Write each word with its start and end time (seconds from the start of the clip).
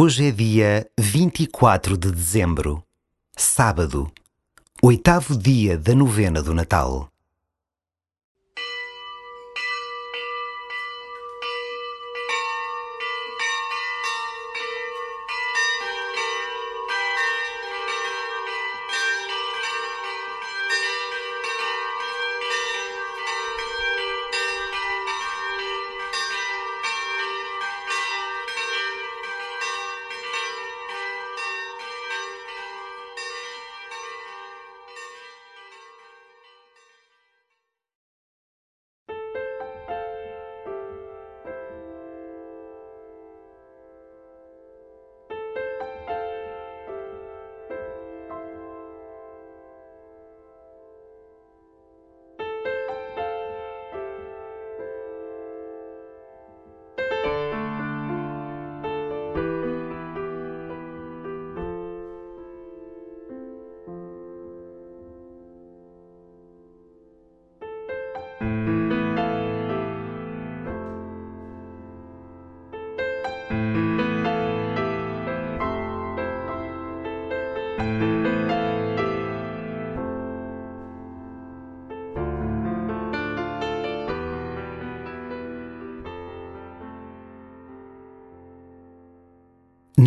Hoje 0.00 0.28
é 0.28 0.30
dia 0.30 0.86
24 0.96 1.98
de 1.98 2.12
dezembro, 2.12 2.80
sábado, 3.36 4.08
oitavo 4.80 5.36
dia 5.36 5.76
da 5.76 5.92
novena 5.92 6.40
do 6.40 6.54
Natal. 6.54 7.08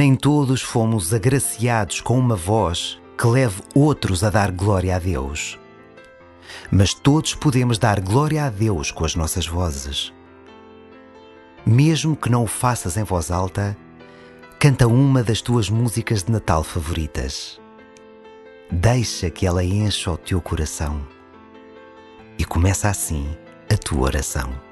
Nem 0.00 0.16
todos 0.16 0.62
fomos 0.62 1.12
agraciados 1.12 2.00
com 2.00 2.18
uma 2.18 2.34
voz 2.34 2.98
que 3.18 3.26
leve 3.26 3.60
outros 3.74 4.24
a 4.24 4.30
dar 4.30 4.50
glória 4.50 4.96
a 4.96 4.98
Deus. 4.98 5.59
Mas 6.70 6.94
todos 6.94 7.34
podemos 7.34 7.78
dar 7.78 8.00
glória 8.00 8.44
a 8.44 8.50
Deus 8.50 8.90
com 8.90 9.04
as 9.04 9.14
nossas 9.14 9.46
vozes. 9.46 10.12
Mesmo 11.64 12.16
que 12.16 12.30
não 12.30 12.44
o 12.44 12.46
faças 12.46 12.96
em 12.96 13.04
voz 13.04 13.30
alta, 13.30 13.76
canta 14.58 14.86
uma 14.86 15.22
das 15.22 15.40
tuas 15.40 15.68
músicas 15.68 16.22
de 16.22 16.32
Natal 16.32 16.62
favoritas. 16.64 17.60
Deixa 18.70 19.28
que 19.30 19.46
ela 19.46 19.64
encha 19.64 20.10
o 20.10 20.16
teu 20.16 20.40
coração. 20.40 21.06
E 22.38 22.44
começa 22.44 22.88
assim 22.88 23.36
a 23.72 23.76
tua 23.76 24.02
oração. 24.02 24.69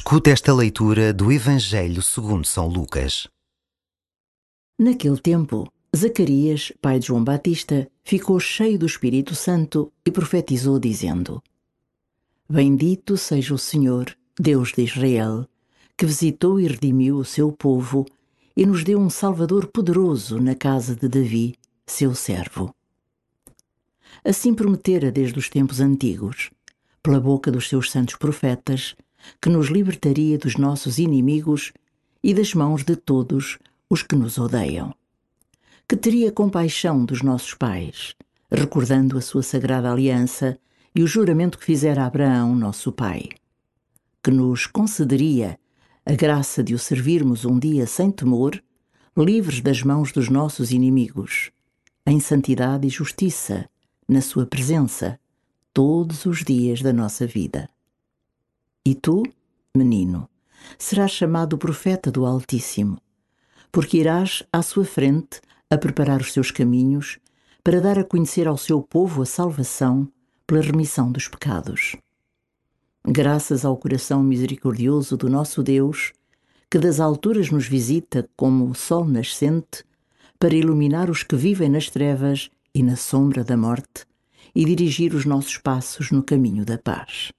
Escuta 0.00 0.30
esta 0.30 0.54
leitura 0.54 1.12
do 1.12 1.30
Evangelho 1.30 2.00
segundo 2.00 2.46
São 2.46 2.66
Lucas. 2.66 3.28
Naquele 4.78 5.18
tempo, 5.18 5.70
Zacarias, 5.94 6.72
pai 6.80 6.98
de 6.98 7.08
João 7.08 7.22
Batista, 7.22 7.86
ficou 8.02 8.40
cheio 8.40 8.78
do 8.78 8.86
Espírito 8.86 9.34
Santo 9.34 9.92
e 10.04 10.10
profetizou, 10.10 10.78
dizendo: 10.80 11.42
Bendito 12.48 13.18
seja 13.18 13.52
o 13.52 13.58
Senhor, 13.58 14.16
Deus 14.38 14.72
de 14.72 14.84
Israel, 14.84 15.46
que 15.98 16.06
visitou 16.06 16.58
e 16.58 16.66
redimiu 16.66 17.18
o 17.18 17.24
seu 17.24 17.52
povo 17.52 18.06
e 18.56 18.64
nos 18.64 18.82
deu 18.82 18.98
um 18.98 19.10
Salvador 19.10 19.66
poderoso 19.66 20.40
na 20.40 20.54
casa 20.54 20.96
de 20.96 21.08
Davi, 21.08 21.56
seu 21.86 22.14
servo. 22.14 22.74
Assim 24.24 24.54
prometera 24.54 25.12
desde 25.12 25.38
os 25.38 25.50
tempos 25.50 25.78
antigos, 25.78 26.50
pela 27.02 27.20
boca 27.20 27.52
dos 27.52 27.68
seus 27.68 27.90
santos 27.90 28.16
profetas, 28.16 28.96
que 29.40 29.48
nos 29.48 29.68
libertaria 29.68 30.38
dos 30.38 30.56
nossos 30.56 30.98
inimigos 30.98 31.72
e 32.22 32.34
das 32.34 32.54
mãos 32.54 32.84
de 32.84 32.96
todos 32.96 33.58
os 33.88 34.02
que 34.02 34.14
nos 34.14 34.38
odeiam. 34.38 34.94
Que 35.88 35.96
teria 35.96 36.30
compaixão 36.30 37.04
dos 37.04 37.22
nossos 37.22 37.54
pais, 37.54 38.14
recordando 38.50 39.18
a 39.18 39.20
sua 39.20 39.42
sagrada 39.42 39.90
aliança 39.90 40.58
e 40.94 41.02
o 41.02 41.06
juramento 41.06 41.58
que 41.58 41.64
fizera 41.64 42.02
a 42.02 42.06
Abraão, 42.06 42.54
nosso 42.54 42.92
pai. 42.92 43.28
Que 44.22 44.30
nos 44.30 44.66
concederia 44.66 45.58
a 46.04 46.14
graça 46.14 46.62
de 46.62 46.74
o 46.74 46.78
servirmos 46.78 47.44
um 47.44 47.58
dia 47.58 47.86
sem 47.86 48.10
temor, 48.10 48.62
livres 49.16 49.60
das 49.60 49.82
mãos 49.82 50.12
dos 50.12 50.28
nossos 50.28 50.70
inimigos, 50.72 51.50
em 52.06 52.18
santidade 52.20 52.86
e 52.86 52.90
justiça, 52.90 53.68
na 54.08 54.20
sua 54.20 54.46
presença, 54.46 55.18
todos 55.72 56.26
os 56.26 56.42
dias 56.42 56.82
da 56.82 56.92
nossa 56.92 57.26
vida. 57.26 57.68
E 58.84 58.94
tu, 58.94 59.22
menino, 59.76 60.28
serás 60.78 61.10
chamado 61.10 61.58
profeta 61.58 62.10
do 62.10 62.24
Altíssimo, 62.24 62.98
porque 63.70 63.98
irás 63.98 64.42
à 64.50 64.62
sua 64.62 64.84
frente 64.84 65.40
a 65.68 65.76
preparar 65.76 66.20
os 66.20 66.32
seus 66.32 66.50
caminhos 66.50 67.18
para 67.62 67.80
dar 67.80 67.98
a 67.98 68.04
conhecer 68.04 68.48
ao 68.48 68.56
seu 68.56 68.80
povo 68.82 69.20
a 69.22 69.26
salvação 69.26 70.08
pela 70.46 70.62
remissão 70.62 71.12
dos 71.12 71.28
pecados. 71.28 71.94
Graças 73.04 73.64
ao 73.64 73.76
coração 73.76 74.22
misericordioso 74.22 75.16
do 75.16 75.28
nosso 75.28 75.62
Deus, 75.62 76.12
que 76.70 76.78
das 76.78 77.00
alturas 77.00 77.50
nos 77.50 77.66
visita 77.66 78.28
como 78.34 78.68
o 78.68 78.74
sol 78.74 79.04
nascente, 79.04 79.84
para 80.38 80.54
iluminar 80.54 81.10
os 81.10 81.22
que 81.22 81.36
vivem 81.36 81.68
nas 81.68 81.90
trevas 81.90 82.48
e 82.74 82.82
na 82.82 82.96
sombra 82.96 83.44
da 83.44 83.58
morte 83.58 84.06
e 84.54 84.64
dirigir 84.64 85.14
os 85.14 85.26
nossos 85.26 85.58
passos 85.58 86.10
no 86.10 86.22
caminho 86.22 86.64
da 86.64 86.78
paz. 86.78 87.30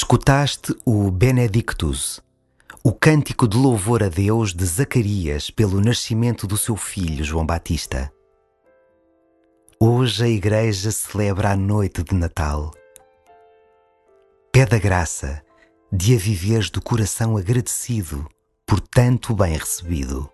Escutaste 0.00 0.76
o 0.84 1.10
Benedictus, 1.10 2.22
o 2.84 2.92
cântico 2.92 3.48
de 3.48 3.56
louvor 3.56 4.00
a 4.00 4.08
Deus 4.08 4.54
de 4.54 4.64
Zacarias 4.64 5.50
pelo 5.50 5.80
nascimento 5.80 6.46
do 6.46 6.56
seu 6.56 6.76
filho 6.76 7.24
João 7.24 7.44
Batista. 7.44 8.08
Hoje 9.80 10.24
a 10.24 10.28
Igreja 10.28 10.92
celebra 10.92 11.50
a 11.50 11.56
noite 11.56 12.04
de 12.04 12.14
Natal. 12.14 12.70
Pede 14.52 14.76
a 14.76 14.78
graça 14.78 15.42
de 15.92 16.14
a 16.14 16.18
viveres 16.18 16.70
do 16.70 16.80
coração 16.80 17.36
agradecido 17.36 18.24
por 18.64 18.78
tanto 18.78 19.34
bem 19.34 19.56
recebido. 19.56 20.30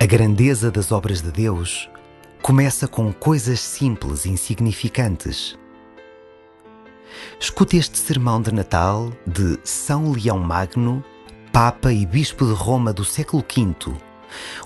A 0.00 0.06
grandeza 0.06 0.70
das 0.70 0.92
obras 0.92 1.20
de 1.20 1.30
Deus 1.30 1.90
começa 2.48 2.88
com 2.88 3.12
coisas 3.12 3.60
simples 3.60 4.24
e 4.24 4.30
insignificantes. 4.30 5.54
Escute 7.38 7.76
este 7.76 7.98
sermão 7.98 8.40
de 8.40 8.50
Natal 8.50 9.12
de 9.26 9.58
São 9.62 10.12
Leão 10.12 10.38
Magno, 10.38 11.04
Papa 11.52 11.92
e 11.92 12.06
Bispo 12.06 12.46
de 12.46 12.54
Roma 12.54 12.90
do 12.90 13.04
século 13.04 13.44
V, 13.54 13.94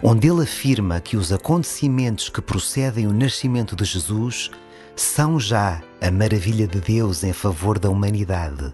onde 0.01 0.29
ele 0.29 0.45
afirma 0.45 1.01
que 1.01 1.17
os 1.17 1.33
acontecimentos 1.33 2.29
que 2.29 2.41
procedem 2.41 3.09
o 3.09 3.13
nascimento 3.13 3.75
de 3.75 3.85
Jesus 3.85 4.53
são 4.95 5.41
já 5.41 5.83
a 6.01 6.09
maravilha 6.09 6.69
de 6.69 6.81
Deus 6.81 7.25
em 7.25 7.33
favor 7.33 7.81
da 7.81 7.91
humanidade. 7.91 8.73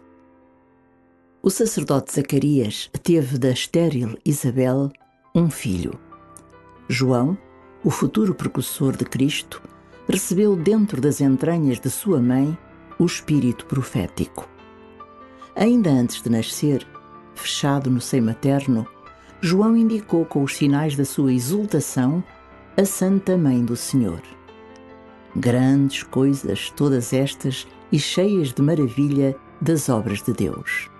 O 1.42 1.48
sacerdote 1.48 2.12
Zacarias 2.12 2.90
teve 3.02 3.38
da 3.38 3.48
estéril 3.48 4.18
Isabel 4.22 4.92
um 5.34 5.48
filho. 5.48 5.98
João, 6.90 7.38
o 7.88 7.90
futuro 7.90 8.34
precursor 8.34 8.94
de 8.94 9.06
Cristo, 9.06 9.62
recebeu 10.06 10.54
dentro 10.54 11.00
das 11.00 11.22
entranhas 11.22 11.80
de 11.80 11.88
sua 11.88 12.20
mãe 12.20 12.54
o 12.98 13.06
espírito 13.06 13.64
profético. 13.64 14.46
Ainda 15.56 15.88
antes 15.88 16.20
de 16.20 16.28
nascer, 16.28 16.86
fechado 17.34 17.90
no 17.90 17.98
seio 17.98 18.22
materno, 18.22 18.86
João 19.40 19.74
indicou 19.74 20.26
com 20.26 20.42
os 20.44 20.54
sinais 20.54 20.96
da 20.96 21.04
sua 21.06 21.32
exultação 21.32 22.22
a 22.76 22.84
Santa 22.84 23.38
Mãe 23.38 23.64
do 23.64 23.74
Senhor. 23.74 24.20
Grandes 25.34 26.02
coisas 26.02 26.70
todas 26.76 27.14
estas 27.14 27.66
e 27.90 27.98
cheias 27.98 28.52
de 28.52 28.60
maravilha 28.60 29.34
das 29.62 29.88
obras 29.88 30.22
de 30.22 30.34
Deus. 30.34 30.90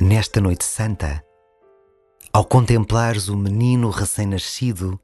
Nesta 0.00 0.40
noite 0.40 0.64
santa, 0.64 1.24
ao 2.32 2.44
contemplares 2.44 3.28
o 3.28 3.36
menino 3.36 3.90
recém-nascido, 3.90 4.98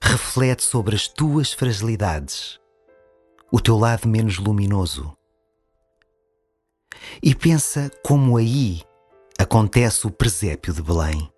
reflete 0.00 0.62
sobre 0.62 0.96
as 0.96 1.06
tuas 1.06 1.52
fragilidades, 1.52 2.58
o 3.52 3.60
teu 3.60 3.76
lado 3.76 4.08
menos 4.08 4.38
luminoso. 4.38 5.14
E 7.22 7.34
pensa 7.34 7.90
como 8.02 8.38
aí 8.38 8.80
acontece 9.38 10.06
o 10.06 10.10
presépio 10.10 10.72
de 10.72 10.80
Belém. 10.80 11.30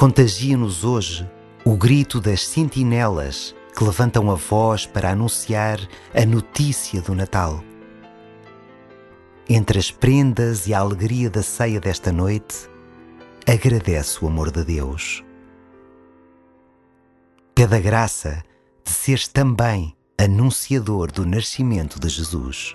Contagia-nos 0.00 0.82
hoje 0.82 1.30
o 1.62 1.76
grito 1.76 2.22
das 2.22 2.46
sentinelas 2.46 3.54
que 3.76 3.84
levantam 3.84 4.30
a 4.30 4.34
voz 4.34 4.86
para 4.86 5.10
anunciar 5.10 5.78
a 6.14 6.24
notícia 6.24 7.02
do 7.02 7.14
Natal. 7.14 7.62
Entre 9.46 9.78
as 9.78 9.90
prendas 9.90 10.66
e 10.66 10.72
a 10.72 10.78
alegria 10.78 11.28
da 11.28 11.42
ceia 11.42 11.78
desta 11.78 12.10
noite, 12.10 12.66
agradece 13.46 14.24
o 14.24 14.28
amor 14.28 14.50
de 14.50 14.64
Deus. 14.64 15.22
Pede 17.54 17.76
a 17.76 17.78
graça 17.78 18.42
de 18.82 18.90
seres 18.90 19.28
também 19.28 19.94
anunciador 20.16 21.12
do 21.12 21.26
nascimento 21.26 22.00
de 22.00 22.08
Jesus. 22.08 22.74